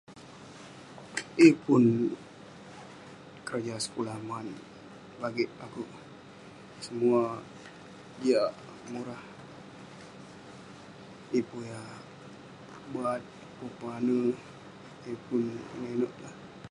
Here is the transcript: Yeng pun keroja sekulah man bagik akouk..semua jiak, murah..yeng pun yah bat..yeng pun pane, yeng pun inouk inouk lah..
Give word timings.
Yeng 1.39 1.57
pun 1.63 1.83
keroja 3.47 3.75
sekulah 3.85 4.17
man 4.29 4.47
bagik 5.21 5.49
akouk..semua 5.65 7.21
jiak, 8.21 8.51
murah..yeng 8.91 11.47
pun 11.49 11.61
yah 11.71 11.89
bat..yeng 12.93 13.57
pun 13.57 13.71
pane, 13.81 14.19
yeng 15.05 15.19
pun 15.25 15.43
inouk 15.73 15.91
inouk 15.95 16.13
lah.. 16.23 16.35